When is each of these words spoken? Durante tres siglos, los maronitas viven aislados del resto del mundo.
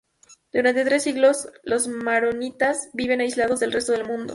Durante 0.51 0.83
tres 0.83 1.03
siglos, 1.03 1.47
los 1.61 1.87
maronitas 1.87 2.89
viven 2.93 3.21
aislados 3.21 3.59
del 3.59 3.71
resto 3.71 3.91
del 3.91 4.05
mundo. 4.07 4.29